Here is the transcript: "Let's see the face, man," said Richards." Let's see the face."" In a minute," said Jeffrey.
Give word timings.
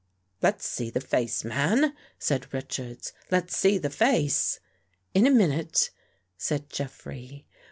"Let's 0.41 0.65
see 0.65 0.89
the 0.89 0.99
face, 0.99 1.43
man," 1.43 1.93
said 2.17 2.51
Richards." 2.51 3.13
Let's 3.29 3.55
see 3.55 3.77
the 3.77 3.91
face."" 3.91 4.59
In 5.13 5.27
a 5.27 5.29
minute," 5.29 5.91
said 6.39 6.71
Jeffrey. 6.71 7.45